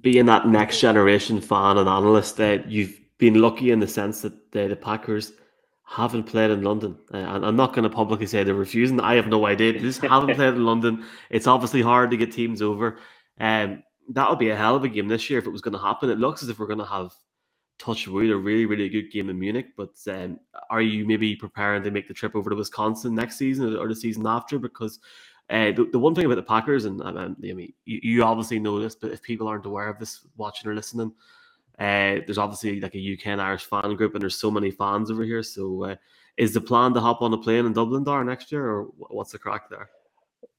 Being 0.00 0.26
that 0.26 0.46
next 0.46 0.80
generation 0.80 1.40
fan 1.40 1.78
and 1.78 1.88
analyst, 1.88 2.36
that 2.36 2.60
uh, 2.60 2.64
you've 2.68 3.00
been 3.18 3.40
lucky 3.40 3.70
in 3.70 3.80
the 3.80 3.88
sense 3.88 4.20
that 4.20 4.34
uh, 4.54 4.68
the 4.68 4.76
Packers 4.76 5.32
haven't 5.84 6.24
played 6.24 6.50
in 6.50 6.62
London. 6.62 6.96
Uh, 7.12 7.18
and 7.18 7.44
I'm 7.44 7.56
not 7.56 7.72
going 7.72 7.88
to 7.88 7.94
publicly 7.94 8.26
say 8.26 8.44
they're 8.44 8.54
refusing. 8.54 9.00
I 9.00 9.14
have 9.14 9.28
no 9.28 9.46
idea. 9.46 9.72
They 9.72 9.80
just 9.80 10.02
haven't 10.02 10.34
played 10.36 10.54
in 10.54 10.64
London. 10.64 11.04
It's 11.30 11.46
obviously 11.46 11.82
hard 11.82 12.10
to 12.10 12.16
get 12.16 12.32
teams 12.32 12.62
over. 12.62 12.98
Um, 13.40 13.82
that 14.10 14.28
would 14.28 14.38
be 14.38 14.50
a 14.50 14.56
hell 14.56 14.76
of 14.76 14.84
a 14.84 14.88
game 14.88 15.08
this 15.08 15.30
year 15.30 15.38
if 15.38 15.46
it 15.46 15.50
was 15.50 15.62
going 15.62 15.74
to 15.74 15.80
happen. 15.80 16.10
It 16.10 16.18
looks 16.18 16.42
as 16.42 16.50
if 16.50 16.58
we're 16.58 16.66
going 16.66 16.78
to 16.78 16.84
have 16.84 17.12
touch 17.78 18.06
wood, 18.08 18.30
a 18.30 18.36
really, 18.36 18.66
really 18.66 18.88
good 18.88 19.10
game 19.10 19.30
in 19.30 19.38
Munich. 19.38 19.68
But 19.76 19.94
um, 20.08 20.38
are 20.70 20.82
you 20.82 21.06
maybe 21.06 21.36
preparing 21.36 21.82
to 21.82 21.90
make 21.90 22.08
the 22.08 22.14
trip 22.14 22.34
over 22.34 22.50
to 22.50 22.56
Wisconsin 22.56 23.14
next 23.14 23.36
season 23.36 23.76
or 23.76 23.88
the 23.88 23.96
season 23.96 24.26
after? 24.26 24.58
Because 24.58 24.98
uh, 25.50 25.72
the, 25.72 25.88
the 25.92 25.98
one 25.98 26.14
thing 26.14 26.24
about 26.24 26.36
the 26.36 26.42
Packers, 26.42 26.86
and 26.86 27.02
I 27.02 27.28
mean, 27.36 27.72
you, 27.84 28.00
you, 28.02 28.24
obviously 28.24 28.58
know 28.58 28.80
this, 28.80 28.94
but 28.94 29.10
if 29.10 29.22
people 29.22 29.46
aren't 29.46 29.66
aware 29.66 29.88
of 29.88 29.98
this, 29.98 30.26
watching 30.36 30.70
or 30.70 30.74
listening, 30.74 31.12
uh, 31.78 32.24
there's 32.24 32.38
obviously 32.38 32.80
like 32.80 32.94
a 32.94 33.12
UK 33.12 33.26
and 33.26 33.42
Irish 33.42 33.64
fan 33.64 33.94
group, 33.94 34.14
and 34.14 34.22
there's 34.22 34.40
so 34.40 34.50
many 34.50 34.70
fans 34.70 35.10
over 35.10 35.22
here. 35.22 35.42
So, 35.42 35.84
uh, 35.84 35.96
is 36.36 36.54
the 36.54 36.60
plan 36.60 36.94
to 36.94 37.00
hop 37.00 37.20
on 37.20 37.32
a 37.34 37.38
plane 37.38 37.66
in 37.66 37.72
Dublin, 37.72 38.04
Dar, 38.04 38.24
next 38.24 38.50
year, 38.50 38.66
or 38.66 38.84
what's 38.96 39.32
the 39.32 39.38
crack 39.38 39.68
there? 39.68 39.90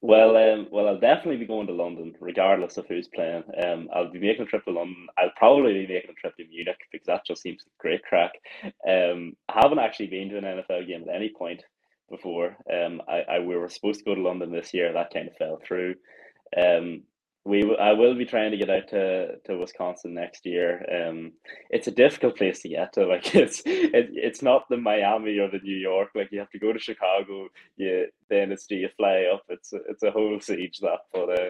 Well, 0.01 0.38
um, 0.38 0.68
well, 0.71 0.88
I'll 0.88 1.00
definitely 1.00 1.38
be 1.38 1.47
going 1.47 1.68
to 1.68 1.74
London, 1.74 2.13
regardless 2.19 2.77
of 2.77 2.86
who's 2.88 3.07
playing. 3.07 3.44
Um, 3.65 3.89
I'll 3.94 4.12
be 4.12 4.19
making 4.19 4.44
a 4.44 4.45
trip 4.45 4.63
to 4.65 4.71
London. 4.71 5.07
I'll 5.18 5.31
probably 5.36 5.74
be 5.74 5.94
making 5.94 6.12
a 6.12 6.13
trip 6.13 6.36
to 6.38 6.47
Munich 6.47 6.77
because 6.91 7.08
that 7.08 7.25
just 7.25 7.41
seems 7.41 7.63
great 7.79 8.03
crack. 8.03 8.31
Um, 8.88 9.34
I 9.50 9.62
haven't 9.63 9.79
actually 9.79 10.08
been 10.08 10.29
to 10.29 10.38
an 10.38 10.43
NFL 10.43 10.88
game 10.88 11.05
at 11.10 11.15
any 11.15 11.34
point 11.36 11.63
before. 12.10 12.55
Um, 12.72 13.01
I, 13.08 13.22
I 13.22 13.39
we 13.39 13.58
were 13.58 13.69
supposed 13.69 14.00
to 14.00 14.05
go 14.05 14.15
to 14.15 14.22
London 14.22 14.51
this 14.51 14.74
year. 14.74 14.93
That 14.93 15.13
kind 15.13 15.27
of 15.27 15.36
fell 15.38 15.60
through. 15.65 15.96
Um, 16.55 17.03
we 17.45 17.77
I 17.77 17.93
will 17.93 18.15
be 18.15 18.25
trying 18.25 18.49
to 18.51 18.57
get 18.57 18.71
out 18.71 18.87
to, 18.89 19.37
to 19.45 19.57
Wisconsin 19.57 20.15
next 20.15 20.47
year. 20.47 20.83
Um, 20.91 21.33
it's 21.69 21.87
a 21.87 21.91
difficult 21.91 22.37
place 22.37 22.61
to 22.63 22.69
get 22.69 22.93
to. 22.93 23.05
Like 23.15 23.35
it's 23.35 23.61
it, 23.65 24.09
it's 24.13 24.41
not 24.41 24.67
the 24.67 24.77
Miami 24.77 25.37
or 25.37 25.49
the 25.49 25.59
New 25.59 25.77
York. 25.77 26.09
Like 26.15 26.29
you 26.31 26.39
have 26.39 26.49
to 26.49 26.59
go 26.59 26.73
to 26.73 26.79
Chicago. 26.79 27.47
You 27.77 28.07
then 28.29 28.51
it's 28.51 28.65
do 28.65 28.75
you 28.75 28.89
fly 28.97 29.27
up. 29.31 29.43
It's 29.47 29.71
it's 29.73 30.01
a 30.01 30.11
whole 30.11 30.39
siege 30.41 30.79
that. 30.81 30.99
But 31.13 31.39
uh, 31.39 31.49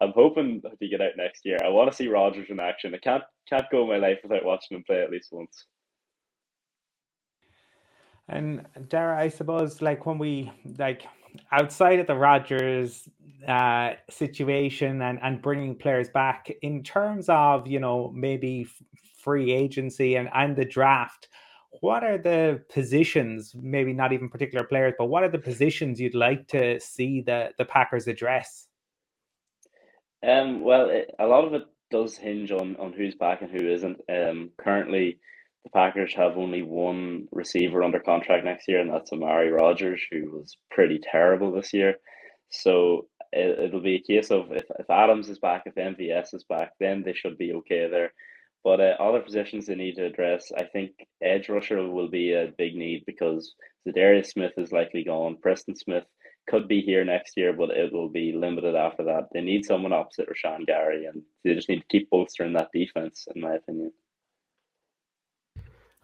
I'm 0.00 0.12
hoping 0.14 0.62
to 0.62 0.88
get 0.88 1.00
out 1.00 1.16
next 1.16 1.44
year. 1.44 1.58
I 1.64 1.68
want 1.70 1.90
to 1.90 1.96
see 1.96 2.06
Rodgers 2.06 2.48
in 2.48 2.60
action. 2.60 2.94
I 2.94 2.98
can't 2.98 3.24
can't 3.48 3.70
go 3.72 3.86
my 3.86 3.96
life 3.96 4.18
without 4.22 4.44
watching 4.44 4.76
him 4.76 4.84
play 4.84 5.02
at 5.02 5.10
least 5.10 5.30
once. 5.32 5.66
And 8.28 8.64
Dara, 8.88 9.18
I 9.18 9.28
suppose 9.28 9.82
like 9.82 10.06
when 10.06 10.18
we 10.18 10.52
like 10.78 11.02
outside 11.50 11.98
of 11.98 12.06
the 12.06 12.16
Rodgers 12.16 13.08
uh, 13.46 13.92
situation 14.10 15.02
and, 15.02 15.18
and 15.22 15.42
bringing 15.42 15.76
players 15.76 16.08
back 16.08 16.50
in 16.62 16.82
terms 16.82 17.28
of 17.28 17.66
you 17.66 17.80
know 17.80 18.12
maybe 18.14 18.66
free 19.18 19.52
agency 19.52 20.16
and, 20.16 20.28
and 20.34 20.56
the 20.56 20.64
draft 20.64 21.28
what 21.80 22.04
are 22.04 22.18
the 22.18 22.62
positions 22.72 23.54
maybe 23.58 23.92
not 23.92 24.12
even 24.12 24.28
particular 24.28 24.64
players 24.64 24.94
but 24.98 25.06
what 25.06 25.22
are 25.22 25.28
the 25.28 25.38
positions 25.38 26.00
you'd 26.00 26.14
like 26.14 26.46
to 26.48 26.78
see 26.80 27.22
the 27.22 27.50
the 27.58 27.64
packers 27.64 28.06
address? 28.06 28.68
Um 30.26 30.60
well 30.60 30.90
it, 30.90 31.14
a 31.18 31.26
lot 31.26 31.44
of 31.44 31.54
it 31.54 31.64
does 31.90 32.16
hinge 32.16 32.52
on 32.52 32.76
on 32.76 32.92
who's 32.92 33.14
back 33.14 33.42
and 33.42 33.50
who 33.50 33.68
isn't. 33.68 34.00
Um 34.08 34.50
currently 34.58 35.18
the 35.64 35.70
Packers 35.70 36.14
have 36.14 36.36
only 36.36 36.62
one 36.62 37.28
receiver 37.30 37.82
under 37.82 38.00
contract 38.00 38.44
next 38.44 38.66
year, 38.68 38.80
and 38.80 38.90
that's 38.90 39.12
Amari 39.12 39.50
Rodgers, 39.50 40.00
who 40.10 40.30
was 40.30 40.56
pretty 40.70 40.98
terrible 40.98 41.52
this 41.52 41.72
year. 41.72 41.96
So 42.50 43.06
it, 43.32 43.72
will 43.72 43.80
be 43.80 43.96
a 43.96 44.02
case 44.02 44.30
of 44.30 44.52
if, 44.52 44.64
if 44.78 44.90
Adams 44.90 45.28
is 45.28 45.38
back, 45.38 45.62
if 45.66 45.74
MVS 45.74 46.34
is 46.34 46.44
back, 46.44 46.72
then 46.80 47.02
they 47.02 47.14
should 47.14 47.38
be 47.38 47.52
okay 47.54 47.88
there. 47.88 48.12
But 48.64 48.80
uh, 48.80 48.96
other 49.00 49.20
positions 49.20 49.66
they 49.66 49.74
need 49.74 49.96
to 49.96 50.06
address, 50.06 50.52
I 50.56 50.64
think 50.64 50.92
edge 51.22 51.48
rusher 51.48 51.88
will 51.88 52.08
be 52.08 52.32
a 52.32 52.52
big 52.58 52.76
need 52.76 53.04
because 53.06 53.54
Za'Darius 53.86 54.26
Smith 54.26 54.52
is 54.56 54.72
likely 54.72 55.02
gone. 55.02 55.36
Preston 55.40 55.74
Smith 55.74 56.04
could 56.48 56.68
be 56.68 56.80
here 56.80 57.04
next 57.04 57.36
year, 57.36 57.52
but 57.52 57.70
it 57.70 57.92
will 57.92 58.08
be 58.08 58.32
limited 58.32 58.74
after 58.74 59.04
that. 59.04 59.28
They 59.32 59.40
need 59.40 59.64
someone 59.64 59.92
opposite 59.92 60.28
Rashan 60.28 60.66
Gary, 60.66 61.06
and 61.06 61.22
they 61.44 61.54
just 61.54 61.68
need 61.68 61.80
to 61.80 61.86
keep 61.88 62.10
bolstering 62.10 62.52
that 62.52 62.70
defense, 62.72 63.26
in 63.34 63.40
my 63.40 63.54
opinion. 63.54 63.92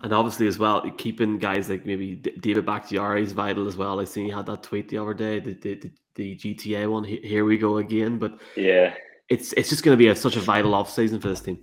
And 0.00 0.12
obviously, 0.12 0.46
as 0.46 0.58
well, 0.58 0.88
keeping 0.96 1.38
guys 1.38 1.68
like 1.68 1.84
maybe 1.84 2.14
David 2.14 2.64
Bakhtiari 2.64 3.22
is 3.22 3.32
vital 3.32 3.66
as 3.66 3.76
well. 3.76 3.98
I 3.98 4.04
seen 4.04 4.26
he 4.26 4.30
had 4.30 4.46
that 4.46 4.62
tweet 4.62 4.88
the 4.88 4.98
other 4.98 5.14
day, 5.14 5.40
the, 5.40 5.54
the, 5.54 5.90
the 6.14 6.36
GTA 6.36 6.88
one. 6.90 7.02
Here 7.02 7.44
we 7.44 7.58
go 7.58 7.78
again. 7.78 8.18
But 8.18 8.38
yeah, 8.56 8.94
it's 9.28 9.52
it's 9.54 9.68
just 9.68 9.82
going 9.82 9.96
to 9.96 9.98
be 9.98 10.08
a, 10.08 10.14
such 10.14 10.36
a 10.36 10.40
vital 10.40 10.74
off 10.74 10.90
season 10.90 11.20
for 11.20 11.28
this 11.28 11.40
team. 11.40 11.58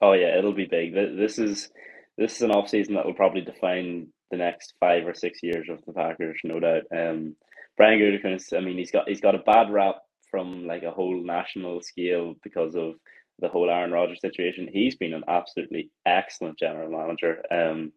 Oh 0.00 0.12
yeah, 0.12 0.38
it'll 0.38 0.54
be 0.54 0.64
big. 0.64 0.94
This 0.94 1.38
is 1.38 1.70
this 2.16 2.36
is 2.36 2.42
an 2.42 2.50
off 2.50 2.68
season 2.68 2.94
that 2.94 3.04
will 3.04 3.14
probably 3.14 3.42
define 3.42 4.08
the 4.30 4.38
next 4.38 4.74
five 4.80 5.06
or 5.06 5.14
six 5.14 5.42
years 5.42 5.68
of 5.68 5.84
the 5.86 5.92
Packers, 5.92 6.38
no 6.44 6.58
doubt. 6.60 6.82
Um, 6.90 7.36
Brian 7.76 7.98
Gutekunst, 7.98 8.56
I 8.56 8.60
mean, 8.60 8.78
he's 8.78 8.90
got 8.90 9.08
he's 9.08 9.20
got 9.20 9.34
a 9.34 9.38
bad 9.38 9.70
rap 9.70 9.96
from 10.30 10.66
like 10.66 10.82
a 10.82 10.90
whole 10.90 11.22
national 11.22 11.82
scale 11.82 12.34
because 12.42 12.74
of 12.74 12.94
the 13.40 13.48
whole 13.48 13.70
Aaron 13.70 13.92
Rodgers 13.92 14.20
situation. 14.20 14.68
He's 14.70 14.96
been 14.96 15.14
an 15.14 15.24
absolutely 15.28 15.90
excellent 16.04 16.58
general 16.58 16.90
manager. 16.90 17.42
Um, 17.50 17.92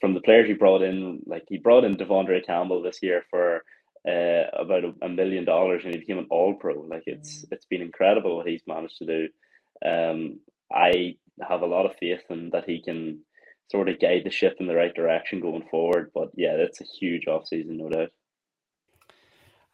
from 0.00 0.14
the 0.14 0.20
players 0.20 0.46
he 0.46 0.54
brought 0.54 0.82
in, 0.82 1.20
like 1.26 1.44
he 1.48 1.58
brought 1.58 1.84
in 1.84 1.96
De'Vondre 1.96 2.44
Campbell 2.44 2.82
this 2.82 3.02
year 3.02 3.24
for 3.30 3.62
uh, 4.08 4.44
about 4.52 4.84
a, 4.84 4.94
a, 5.02 5.08
million 5.08 5.44
dollars, 5.44 5.82
and 5.84 5.92
he 5.92 6.00
became 6.00 6.18
an 6.18 6.28
All 6.30 6.54
Pro. 6.54 6.80
Like 6.80 7.04
it's 7.06 7.44
mm. 7.44 7.48
it's 7.52 7.66
been 7.66 7.82
incredible 7.82 8.36
what 8.36 8.46
he's 8.46 8.62
managed 8.66 8.98
to 8.98 9.06
do. 9.06 9.28
Um, 9.84 10.40
I 10.72 11.16
have 11.46 11.62
a 11.62 11.66
lot 11.66 11.86
of 11.86 11.96
faith 11.96 12.22
in 12.30 12.50
that 12.50 12.68
he 12.68 12.82
can 12.82 13.20
sort 13.70 13.88
of 13.88 14.00
guide 14.00 14.22
the 14.24 14.30
ship 14.30 14.56
in 14.60 14.66
the 14.66 14.74
right 14.74 14.94
direction 14.94 15.40
going 15.40 15.64
forward. 15.70 16.10
But 16.14 16.30
yeah, 16.34 16.56
that's 16.56 16.80
a 16.80 16.84
huge 16.84 17.26
off 17.26 17.48
season, 17.48 17.78
no 17.78 17.88
doubt. 17.88 18.10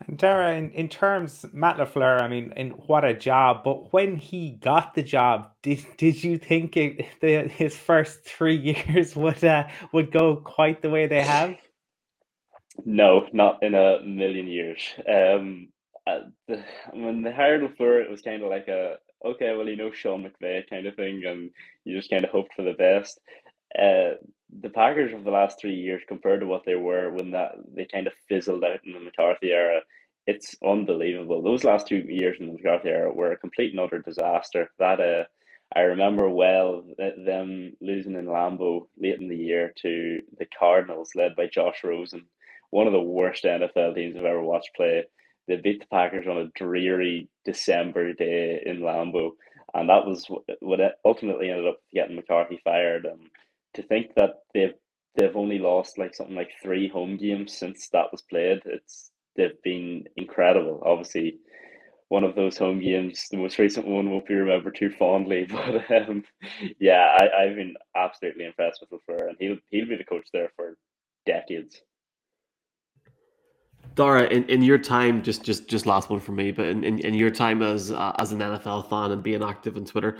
And 0.07 0.19
Dara, 0.19 0.55
in, 0.55 0.71
in 0.73 0.89
terms, 0.89 1.45
Matt 1.53 1.77
LaFleur, 1.77 2.21
I 2.21 2.29
mean, 2.29 2.53
in 2.57 2.71
what 2.71 3.05
a 3.05 3.15
job. 3.15 3.63
But 3.65 3.93
when 3.93 4.17
he 4.17 4.59
got 4.63 4.95
the 4.95 5.03
job, 5.03 5.51
did 5.63 5.85
did 5.97 6.23
you 6.23 6.39
think 6.39 6.77
it, 6.77 7.07
the, 7.21 7.49
his 7.49 7.77
first 7.77 8.25
three 8.25 8.57
years 8.89 9.15
would 9.15 9.45
uh, 9.45 9.69
would 9.93 10.11
go 10.11 10.37
quite 10.37 10.83
the 10.83 10.91
way 10.91 11.07
they 11.07 11.23
have? 11.23 11.57
No, 12.85 13.27
not 13.33 13.63
in 13.63 13.75
a 13.75 14.01
million 14.03 14.47
years. 14.47 14.81
Um, 15.09 15.69
uh, 16.07 16.21
when 16.93 17.23
they 17.23 17.33
hired 17.33 17.63
LaFleur, 17.63 18.03
it 18.03 18.11
was 18.11 18.23
kind 18.23 18.43
of 18.43 18.51
like 18.51 18.69
a 18.69 18.97
okay, 19.25 19.55
well, 19.57 19.69
you 19.69 19.77
know 19.77 19.93
Sean 19.93 20.25
McVay 20.25 20.69
kind 20.69 20.87
of 20.87 20.97
thing, 20.97 21.23
and 21.27 21.51
you 21.85 21.97
just 21.97 22.11
kind 22.11 22.25
of 22.25 22.31
hoped 22.31 22.55
for 22.55 22.63
the 22.63 22.73
best. 22.73 23.21
Uh, 23.79 24.17
the 24.61 24.69
Packers 24.69 25.13
of 25.15 25.25
the 25.25 25.31
last 25.31 25.59
three 25.61 25.75
years 25.75 26.03
compared 26.07 26.41
to 26.41 26.47
what 26.47 26.65
they 26.65 26.75
were 26.75 27.11
when 27.11 27.31
that 27.31 27.53
they 27.75 27.87
kind 27.87 28.07
of 28.07 28.13
fizzled 28.29 28.65
out 28.65 28.81
in 28.85 28.93
the 28.93 29.01
McCarthy 29.01 29.51
era, 29.51 29.81
it's 30.27 30.55
unbelievable. 30.65 31.43
Those 31.43 31.65
last 31.65 31.87
two 31.87 32.05
years 32.09 32.37
in 32.39 32.47
the 32.47 32.53
McCarthy 32.53 32.91
era 32.91 33.13
were 33.13 33.33
a 33.33 33.37
complete 33.37 33.73
and 33.73 33.81
utter 33.81 34.01
disaster. 34.01 34.71
That 34.79 35.01
uh, 35.01 35.25
I 35.75 35.81
remember 35.81 36.29
well 36.29 36.85
them 36.99 37.73
losing 37.81 38.15
in 38.15 38.27
Lambeau 38.27 38.89
late 38.99 39.21
in 39.21 39.29
the 39.29 39.37
year 39.37 39.73
to 39.83 40.21
the 40.39 40.47
Cardinals, 40.59 41.13
led 41.15 41.35
by 41.35 41.47
Josh 41.47 41.83
Rosen, 41.83 42.27
one 42.71 42.87
of 42.87 42.93
the 42.93 43.01
worst 43.01 43.45
NFL 43.45 43.95
teams 43.95 44.17
I've 44.17 44.25
ever 44.25 44.43
watched 44.43 44.71
play. 44.77 45.05
They 45.49 45.57
beat 45.57 45.81
the 45.81 45.87
Packers 45.87 46.27
on 46.29 46.37
a 46.37 46.51
dreary 46.55 47.29
December 47.45 48.13
day 48.13 48.63
in 48.65 48.81
Lambeau, 48.81 49.31
and 49.75 49.89
that 49.89 50.07
was 50.07 50.27
what 50.61 50.81
ultimately 51.05 51.51
ended 51.51 51.67
up 51.67 51.79
getting 51.93 52.17
McCarthy 52.17 52.61
fired. 52.63 53.07
And 53.07 53.29
to 53.75 53.83
think 53.83 54.15
that 54.17 54.43
they've 54.55 54.75
they've 55.17 55.37
only 55.37 55.59
lost 55.59 55.99
like 55.99 56.15
something 56.15 56.37
like 56.37 56.51
three 56.63 56.89
home 56.89 57.17
games 57.17 57.57
since 57.57 57.89
that 57.91 58.11
was 58.11 58.23
played. 58.23 58.61
It's 58.65 59.11
they've 59.37 59.61
been 59.63 60.05
incredible. 60.17 60.83
Obviously, 60.85 61.39
one 62.09 62.25
of 62.25 62.35
those 62.35 62.59
home 62.59 62.81
games, 62.81 63.27
the 63.31 63.39
most 63.39 63.59
recent 63.59 63.87
one, 63.87 64.11
won't 64.11 64.27
be 64.27 64.35
remembered 64.35 64.77
too 64.77 64.91
fondly. 64.91 65.47
But 65.89 66.09
um, 66.09 66.25
yeah, 66.79 67.17
I, 67.19 67.45
I've 67.45 67.57
been 67.57 67.75
absolutely 67.97 68.47
impressed 68.47 68.83
with 68.83 69.01
LaFleur, 69.01 69.29
and 69.29 69.37
he'll 69.39 69.57
he'll 69.71 69.89
be 69.89 69.97
the 69.97 70.05
coach 70.05 70.27
there 70.33 70.51
for 70.57 70.77
decades. 71.27 71.81
Dara, 73.95 74.25
in, 74.25 74.45
in 74.45 74.63
your 74.63 74.79
time, 74.79 75.23
just 75.23 75.43
just 75.43 75.69
just 75.69 75.87
last 75.87 76.11
one 76.11 76.21
for 76.21 76.33
me, 76.33 76.51
but 76.53 76.67
in, 76.67 76.85
in, 76.85 76.99
in 77.01 77.15
your 77.15 77.31
time 77.31 77.63
as 77.63 77.91
uh, 77.91 78.13
as 78.19 78.33
an 78.33 78.41
NFL 78.41 78.89
fan 78.89 79.11
and 79.11 79.23
being 79.23 79.43
active 79.43 79.77
on 79.77 79.85
Twitter, 79.85 80.19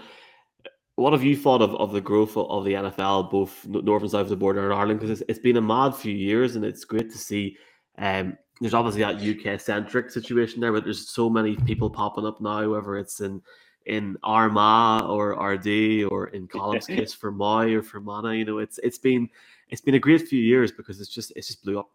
what 0.97 1.13
have 1.13 1.25
you 1.25 1.37
thought 1.37 1.63
of, 1.63 1.75
of 1.77 1.93
the 1.93 2.01
growth 2.01 2.37
of 2.37 2.65
the 2.65 2.75
NFL, 2.75 3.31
both 3.31 3.67
north 3.67 4.03
and 4.03 4.11
south 4.11 4.23
of 4.23 4.29
the 4.29 4.37
border 4.37 4.67
in 4.67 4.77
Ireland? 4.77 5.01
Because 5.01 5.21
it's, 5.21 5.31
it's 5.31 5.39
been 5.39 5.57
a 5.57 5.63
mad 5.63 5.95
few 5.95 6.15
years, 6.15 6.57
and 6.57 6.65
it's 6.65 6.85
great 6.85 7.11
to 7.11 7.19
see. 7.19 7.57
Um, 7.99 8.37
there's 8.61 8.75
obviously 8.75 9.01
that 9.03 9.17
UK 9.17 9.61
centric 9.61 10.11
situation 10.11 10.61
there, 10.61 10.73
but 10.73 10.85
there's 10.85 11.09
so 11.09 11.31
many 11.31 11.57
people 11.57 11.91
popping 11.91 12.27
up 12.27 12.41
now, 12.41 12.69
whether 12.71 12.97
it's 12.97 13.21
in 13.21 13.43
in 13.87 14.17
Armagh 14.23 15.03
or 15.03 15.33
RD 15.33 16.05
or 16.05 16.29
in 16.29 16.47
Colin's 16.47 16.87
case 16.87 17.13
for 17.21 17.33
Moy 17.33 17.75
or 17.75 17.83
for 17.83 18.01
Mana. 18.01 18.35
You 18.35 18.45
know, 18.45 18.59
it's 18.59 18.79
it's 18.83 18.99
been 18.99 19.29
it's 19.71 19.81
been 19.81 19.95
a 19.95 19.99
great 19.99 20.29
few 20.29 20.41
years 20.41 20.71
because 20.71 21.01
it's 21.01 21.11
just 21.11 21.33
it's 21.35 21.49
just 21.49 21.65
blew 21.65 21.79
up. 21.79 21.91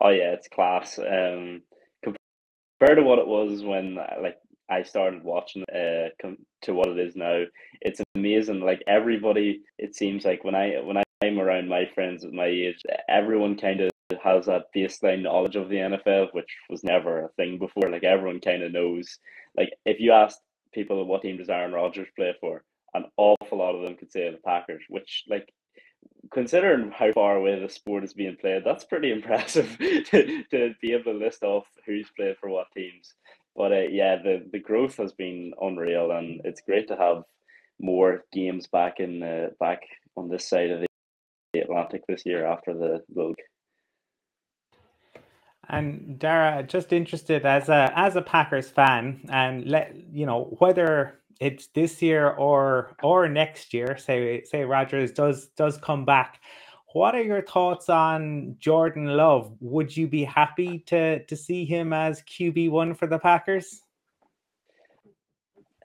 Oh 0.00 0.10
yeah, 0.10 0.32
it's 0.32 0.48
class. 0.48 0.98
Um, 0.98 1.62
compared 2.04 2.98
to 2.98 3.02
what 3.02 3.18
it 3.18 3.26
was 3.26 3.62
when 3.62 3.96
like 3.96 4.38
I 4.70 4.82
started 4.82 5.24
watching 5.24 5.64
uh 5.74 6.08
to 6.62 6.74
what 6.74 6.88
it 6.88 6.98
is 6.98 7.16
now. 7.16 7.44
It's 7.80 8.00
amazing. 8.14 8.60
Like 8.60 8.82
everybody, 8.86 9.62
it 9.78 9.94
seems 9.94 10.24
like 10.24 10.44
when 10.44 10.54
I 10.54 10.80
when 10.82 10.96
I'm 11.22 11.38
around 11.38 11.68
my 11.68 11.86
friends 11.94 12.24
at 12.24 12.32
my 12.32 12.46
age, 12.46 12.82
everyone 13.08 13.56
kind 13.56 13.80
of 13.80 13.90
has 14.22 14.46
that 14.46 14.66
baseline 14.74 15.22
knowledge 15.22 15.56
of 15.56 15.68
the 15.68 15.76
NFL, 15.76 16.28
which 16.32 16.50
was 16.68 16.84
never 16.84 17.24
a 17.24 17.28
thing 17.30 17.58
before. 17.58 17.90
Like 17.90 18.04
everyone 18.04 18.40
kind 18.40 18.62
of 18.62 18.72
knows. 18.72 19.18
Like 19.56 19.70
if 19.84 20.00
you 20.00 20.12
ask 20.12 20.38
people 20.72 21.04
what 21.04 21.22
team 21.22 21.36
does 21.36 21.48
Aaron 21.48 21.72
Rodgers 21.72 22.08
play 22.16 22.34
for, 22.40 22.62
an 22.94 23.04
awful 23.16 23.58
lot 23.58 23.74
of 23.74 23.82
them 23.82 23.96
could 23.96 24.12
say 24.12 24.30
the 24.30 24.38
Packers, 24.38 24.82
which 24.88 25.24
like 25.28 25.52
considering 26.32 26.90
how 26.90 27.12
far 27.12 27.36
away 27.36 27.58
the 27.58 27.68
sport 27.68 28.04
is 28.04 28.14
being 28.14 28.36
played, 28.40 28.62
that's 28.64 28.84
pretty 28.84 29.12
impressive 29.12 29.76
to, 29.78 30.44
to 30.50 30.74
be 30.80 30.92
able 30.92 31.12
to 31.12 31.18
list 31.18 31.42
off 31.42 31.64
who's 31.86 32.10
played 32.16 32.36
for 32.40 32.48
what 32.48 32.66
teams. 32.74 33.14
But 33.56 33.72
uh, 33.72 33.88
yeah, 33.90 34.16
the, 34.16 34.46
the 34.52 34.58
growth 34.58 34.96
has 34.96 35.12
been 35.12 35.52
unreal, 35.60 36.12
and 36.12 36.40
it's 36.44 36.62
great 36.62 36.88
to 36.88 36.96
have 36.96 37.24
more 37.80 38.24
games 38.32 38.66
back 38.66 39.00
in 39.00 39.22
uh, 39.22 39.48
back 39.58 39.80
on 40.16 40.28
this 40.28 40.48
side 40.48 40.70
of 40.70 40.80
the 41.52 41.60
Atlantic 41.60 42.02
this 42.06 42.24
year 42.24 42.46
after 42.46 42.74
the 42.74 43.02
league. 43.14 43.36
And 45.68 46.18
Dara, 46.18 46.64
just 46.64 46.92
interested 46.92 47.46
as 47.46 47.68
a 47.68 47.92
as 47.94 48.16
a 48.16 48.22
Packers 48.22 48.68
fan, 48.68 49.24
and 49.28 49.66
let 49.66 49.94
you 50.12 50.26
know 50.26 50.56
whether 50.58 51.20
it's 51.40 51.68
this 51.68 52.02
year 52.02 52.28
or 52.30 52.96
or 53.02 53.28
next 53.28 53.72
year. 53.72 53.96
Say 53.96 54.42
say 54.44 54.64
Rodgers 54.64 55.12
does 55.12 55.48
does 55.56 55.78
come 55.78 56.04
back. 56.04 56.40
What 56.92 57.14
are 57.14 57.22
your 57.22 57.42
thoughts 57.42 57.88
on 57.88 58.56
Jordan 58.58 59.04
Love? 59.04 59.52
Would 59.60 59.96
you 59.96 60.08
be 60.08 60.24
happy 60.24 60.80
to 60.86 61.24
to 61.24 61.36
see 61.36 61.64
him 61.64 61.92
as 61.92 62.22
QB 62.22 62.70
one 62.70 62.94
for 62.94 63.06
the 63.06 63.18
Packers? 63.18 63.82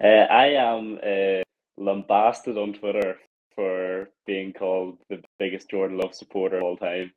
Uh, 0.03 0.07
I 0.07 0.47
am 0.47 1.00
uh, 1.03 1.43
lambasted 1.77 2.57
on 2.57 2.74
Twitter 2.74 3.17
for 3.55 4.09
being 4.25 4.51
called 4.51 4.97
the 5.09 5.21
biggest 5.38 5.69
Jordan 5.69 5.97
Love 6.00 6.15
supporter 6.15 6.57
of 6.57 6.63
all 6.63 6.77
time. 6.77 7.12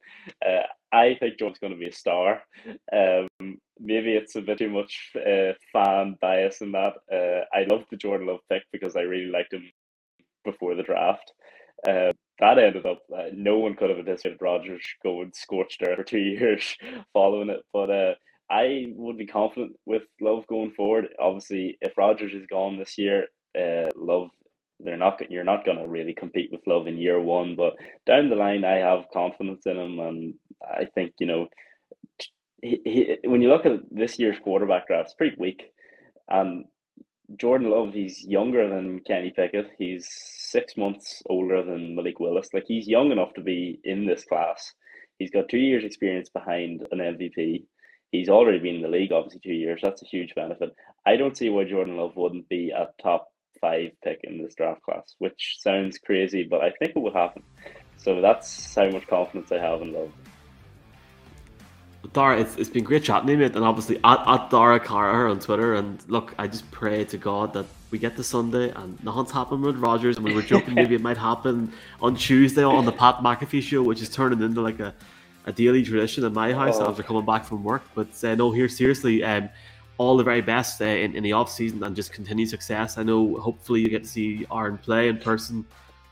Uh, 0.46 0.62
I 0.92 1.16
think 1.18 1.38
Jordan's 1.38 1.58
going 1.58 1.72
to 1.72 1.78
be 1.78 1.88
a 1.88 1.92
star. 1.92 2.42
Um, 2.92 3.58
maybe 3.80 4.12
it's 4.12 4.36
a 4.36 4.42
bit 4.42 4.58
too 4.58 4.70
much 4.70 5.12
uh, 5.16 5.54
fan 5.72 6.16
bias 6.20 6.60
in 6.60 6.72
that. 6.72 6.94
Uh, 7.10 7.44
I 7.56 7.64
love 7.64 7.84
the 7.90 7.96
Jordan 7.96 8.26
Love 8.26 8.40
pick 8.50 8.62
because 8.70 8.96
I 8.96 9.00
really 9.00 9.30
liked 9.30 9.54
him 9.54 9.64
before 10.44 10.74
the 10.74 10.82
draft. 10.82 11.32
That 12.40 12.58
ended 12.58 12.86
up 12.86 13.02
uh, 13.16 13.26
no 13.32 13.58
one 13.58 13.74
could 13.74 13.90
have 13.90 13.98
anticipated 13.98 14.38
Rodgers 14.40 14.82
going 15.02 15.32
scorched 15.34 15.82
earth 15.82 15.96
for 15.96 16.04
two 16.04 16.18
years 16.18 16.76
following 17.12 17.50
it. 17.50 17.60
But 17.72 17.90
uh, 17.90 18.14
I 18.50 18.86
would 18.94 19.18
be 19.18 19.26
confident 19.26 19.72
with 19.86 20.02
Love 20.20 20.46
going 20.46 20.72
forward. 20.72 21.08
Obviously, 21.20 21.78
if 21.80 21.96
Rodgers 21.98 22.32
is 22.32 22.46
gone 22.46 22.78
this 22.78 22.96
year, 22.98 23.26
uh, 23.58 23.90
Love 23.96 24.30
they're 24.80 24.96
not 24.96 25.20
you're 25.28 25.44
not 25.44 25.64
going 25.64 25.78
to 25.78 25.88
really 25.88 26.14
compete 26.14 26.50
with 26.52 26.66
Love 26.66 26.86
in 26.86 26.98
year 26.98 27.20
one, 27.20 27.56
but 27.56 27.74
down 28.06 28.30
the 28.30 28.36
line, 28.36 28.64
I 28.64 28.76
have 28.76 29.06
confidence 29.12 29.66
in 29.66 29.76
him, 29.76 29.98
and 29.98 30.34
I 30.62 30.84
think 30.94 31.14
you 31.18 31.26
know, 31.26 31.48
he, 32.62 32.80
he, 32.84 33.28
when 33.28 33.42
you 33.42 33.48
look 33.48 33.66
at 33.66 33.80
this 33.90 34.18
year's 34.18 34.38
quarterback 34.42 34.86
draft, 34.86 35.06
it's 35.06 35.14
pretty 35.14 35.36
weak. 35.38 35.64
Um, 36.30 36.66
Jordan 37.36 37.70
Love, 37.70 37.92
he's 37.92 38.24
younger 38.24 38.68
than 38.68 39.00
Kenny 39.00 39.32
Pickett. 39.34 39.70
He's 39.78 40.08
six 40.50 40.76
months 40.76 41.22
older 41.28 41.62
than 41.62 41.94
Malik 41.94 42.20
Willis. 42.20 42.48
Like 42.52 42.64
he's 42.66 42.88
young 42.88 43.12
enough 43.12 43.34
to 43.34 43.40
be 43.40 43.80
in 43.84 44.06
this 44.06 44.24
class. 44.24 44.72
He's 45.18 45.30
got 45.30 45.48
two 45.48 45.58
years 45.58 45.84
experience 45.84 46.28
behind 46.28 46.86
an 46.90 46.98
MVP. 46.98 47.64
He's 48.12 48.28
already 48.28 48.58
been 48.58 48.76
in 48.76 48.82
the 48.82 48.88
league, 48.88 49.12
obviously 49.12 49.40
two 49.42 49.52
years. 49.52 49.80
That's 49.82 50.02
a 50.02 50.06
huge 50.06 50.34
benefit. 50.34 50.74
I 51.06 51.16
don't 51.16 51.36
see 51.36 51.50
why 51.50 51.64
Jordan 51.64 51.96
Love 51.96 52.16
wouldn't 52.16 52.48
be 52.48 52.70
a 52.70 52.88
top 53.02 53.28
five 53.60 53.90
pick 54.02 54.20
in 54.22 54.42
this 54.42 54.54
draft 54.54 54.82
class, 54.82 55.14
which 55.18 55.56
sounds 55.58 55.98
crazy, 55.98 56.46
but 56.48 56.62
I 56.62 56.70
think 56.70 56.92
it 56.96 57.00
will 57.00 57.12
happen. 57.12 57.42
So 57.96 58.20
that's 58.20 58.74
how 58.74 58.88
much 58.90 59.06
confidence 59.08 59.50
I 59.52 59.58
have 59.58 59.82
in 59.82 59.92
Love. 59.92 60.12
Dara, 62.12 62.40
it's, 62.40 62.56
it's 62.56 62.70
been 62.70 62.84
great 62.84 63.04
chatting 63.04 63.26
to 63.26 63.32
you, 63.32 63.38
mate, 63.38 63.54
and 63.54 63.64
obviously 63.64 63.98
at, 64.04 64.20
at 64.26 64.50
Dara 64.50 64.80
Carr 64.80 65.28
on 65.28 65.40
Twitter. 65.40 65.74
And 65.74 66.02
look, 66.08 66.34
I 66.38 66.46
just 66.46 66.70
pray 66.70 67.04
to 67.06 67.18
God 67.18 67.52
that 67.54 67.66
we 67.90 67.98
get 67.98 68.16
to 68.16 68.22
Sunday 68.22 68.70
and 68.70 69.02
nothing's 69.02 69.30
happened 69.30 69.62
with 69.62 69.76
Rodgers. 69.76 70.16
And 70.16 70.24
we 70.24 70.34
were 70.34 70.42
joking 70.42 70.74
maybe 70.74 70.94
it 70.94 71.00
might 71.00 71.16
happen 71.16 71.72
on 72.00 72.16
Tuesday 72.16 72.62
on 72.62 72.84
the 72.84 72.92
Pat 72.92 73.16
McAfee 73.16 73.62
show, 73.62 73.82
which 73.82 74.02
is 74.02 74.08
turning 74.08 74.42
into 74.42 74.60
like 74.60 74.80
a, 74.80 74.94
a 75.46 75.52
daily 75.52 75.82
tradition 75.82 76.24
in 76.24 76.32
my 76.32 76.52
house 76.52 76.76
oh. 76.78 76.88
after 76.88 77.02
coming 77.02 77.24
back 77.24 77.44
from 77.44 77.64
work. 77.64 77.82
But 77.94 78.08
uh, 78.24 78.34
no, 78.34 78.52
here 78.52 78.68
seriously, 78.68 79.22
um, 79.24 79.48
all 79.98 80.16
the 80.16 80.24
very 80.24 80.40
best 80.40 80.80
uh, 80.80 80.84
in, 80.84 81.16
in 81.16 81.22
the 81.22 81.32
off 81.32 81.50
season 81.50 81.82
and 81.82 81.94
just 81.96 82.12
continued 82.12 82.48
success. 82.48 82.98
I 82.98 83.02
know 83.02 83.36
hopefully 83.36 83.80
you 83.80 83.88
get 83.88 84.04
to 84.04 84.08
see 84.08 84.46
Aaron 84.52 84.78
play 84.78 85.08
in 85.08 85.18
person. 85.18 85.64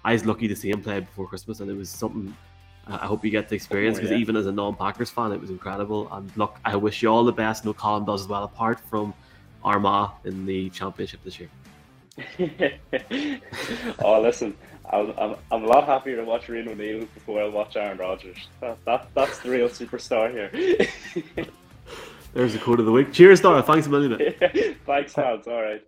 I 0.04 0.12
was 0.12 0.24
lucky 0.24 0.48
to 0.48 0.56
see 0.56 0.70
him 0.70 0.82
play 0.82 1.00
before 1.00 1.26
Christmas, 1.26 1.60
and 1.60 1.70
it 1.70 1.76
was 1.76 1.90
something 1.90 2.34
I 2.88 3.06
hope 3.06 3.24
you 3.24 3.30
get 3.30 3.48
the 3.48 3.56
experience 3.56 3.96
because 3.96 4.12
oh, 4.12 4.14
yeah. 4.14 4.20
even 4.20 4.36
as 4.36 4.46
a 4.46 4.52
non-Packers 4.52 5.10
fan, 5.10 5.32
it 5.32 5.40
was 5.40 5.50
incredible. 5.50 6.08
And 6.12 6.30
look, 6.36 6.56
I 6.64 6.76
wish 6.76 7.02
you 7.02 7.08
all 7.08 7.24
the 7.24 7.32
best. 7.32 7.64
No 7.64 7.74
Colin 7.74 8.04
does 8.04 8.22
as 8.22 8.28
well, 8.28 8.44
apart 8.44 8.78
from 8.88 9.12
Armagh 9.64 10.10
in 10.24 10.46
the 10.46 10.70
championship 10.70 11.20
this 11.24 11.40
year. 11.40 11.50
oh, 13.98 14.20
listen, 14.22 14.56
I'm, 14.90 15.12
I'm, 15.18 15.36
I'm 15.50 15.64
a 15.64 15.66
lot 15.66 15.84
happier 15.84 16.16
to 16.16 16.24
watch 16.24 16.46
Rian 16.46 16.68
O'Neill 16.68 17.06
before 17.14 17.42
I 17.42 17.48
watch 17.48 17.76
Aaron 17.76 17.98
Rodgers. 17.98 18.48
That, 18.60 18.78
that, 18.84 19.08
that's 19.14 19.40
the 19.40 19.50
real 19.50 19.68
superstar 19.68 20.30
here. 20.30 20.86
There's 22.34 22.52
the 22.52 22.58
quote 22.58 22.80
of 22.80 22.86
the 22.86 22.92
week. 22.92 23.12
Cheers, 23.12 23.40
Dara. 23.40 23.62
Thanks 23.62 23.86
a 23.86 23.90
million. 23.90 24.18
Thanks, 24.86 25.14
Hans. 25.14 25.48
All 25.48 25.62
right. 25.62 25.82